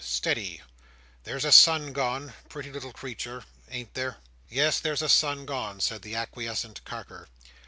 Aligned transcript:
steady! 0.03 0.63
There's 1.25 1.45
a 1.45 1.51
son 1.51 1.93
gone: 1.93 2.33
pretty 2.49 2.71
little 2.71 2.91
creetur. 2.91 3.43
Ain't 3.69 3.93
there?" 3.93 4.17
"Yes, 4.49 4.79
there's 4.79 5.03
a 5.03 5.07
son 5.09 5.45
gone," 5.45 5.79
said 5.79 6.01
the 6.01 6.15
acquiescent 6.15 6.83
Carker. 6.85 7.29